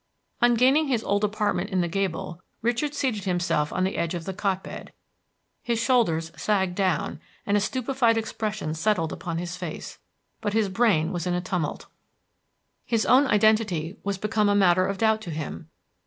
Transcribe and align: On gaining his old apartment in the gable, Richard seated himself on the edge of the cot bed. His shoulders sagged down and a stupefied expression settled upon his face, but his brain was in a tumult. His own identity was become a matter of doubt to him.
On 0.41 0.55
gaining 0.55 0.87
his 0.87 1.03
old 1.03 1.23
apartment 1.23 1.69
in 1.69 1.81
the 1.81 1.87
gable, 1.87 2.41
Richard 2.63 2.95
seated 2.95 3.25
himself 3.25 3.71
on 3.71 3.83
the 3.83 3.97
edge 3.97 4.15
of 4.15 4.25
the 4.25 4.33
cot 4.33 4.63
bed. 4.63 4.93
His 5.61 5.77
shoulders 5.79 6.31
sagged 6.35 6.73
down 6.73 7.19
and 7.45 7.55
a 7.55 7.59
stupefied 7.59 8.17
expression 8.17 8.73
settled 8.73 9.13
upon 9.13 9.37
his 9.37 9.55
face, 9.55 9.99
but 10.41 10.53
his 10.53 10.69
brain 10.69 11.11
was 11.13 11.27
in 11.27 11.35
a 11.35 11.39
tumult. 11.39 11.85
His 12.83 13.05
own 13.05 13.27
identity 13.27 13.95
was 14.03 14.17
become 14.17 14.49
a 14.49 14.55
matter 14.55 14.87
of 14.87 14.97
doubt 14.97 15.21
to 15.21 15.29
him. 15.29 15.69